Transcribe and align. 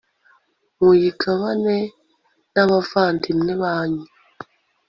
muyigabane 0.79 1.77
n'abavandimwe 2.53 3.53
banyu 3.61 4.03